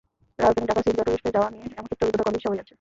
[0.43, 2.69] রাজধানী ঢাকায় সিএনজি অটোরিকশায় যাওয়া নিয়ে এমন তিক্ত অভিজ্ঞতা কমবেশি সবারই আছে।